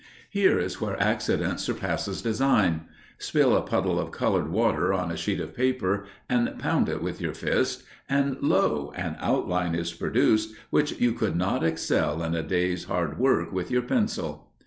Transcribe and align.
Here 0.31 0.57
is 0.57 0.81
where 0.81 0.99
accident 0.99 1.59
surpasses 1.59 2.23
design. 2.23 2.85
Spill 3.19 3.55
a 3.55 3.61
puddle 3.61 3.99
of 3.99 4.09
coloured 4.09 4.49
water 4.49 4.91
on 4.95 5.11
a 5.11 5.15
sheet 5.15 5.39
of 5.39 5.53
paper 5.55 6.05
and 6.27 6.57
pound 6.57 6.89
it 6.89 7.03
with 7.03 7.21
your 7.21 7.35
fist, 7.35 7.83
and 8.09 8.35
lo, 8.41 8.91
an 8.95 9.15
outline 9.19 9.75
is 9.75 9.93
produced 9.93 10.55
which 10.71 10.99
you 10.99 11.11
could 11.11 11.35
not 11.35 11.63
excel 11.63 12.23
in 12.23 12.33
a 12.33 12.41
day's 12.41 12.85
hard 12.85 13.19
work 13.19 13.51
with 13.53 13.69
your 13.69 13.83
pencil! 13.83 14.49